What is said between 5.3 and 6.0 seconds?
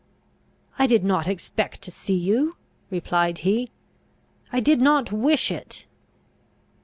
it!"